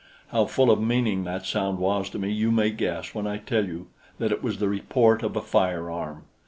[0.29, 3.67] How full of meaning that sound was to me you may guess when I tell
[3.67, 3.85] you
[4.17, 6.23] that it was the report of a firearm!